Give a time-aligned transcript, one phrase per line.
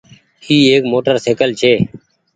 [0.47, 1.73] اي ايڪ موٽر سآئيڪل ڇي۔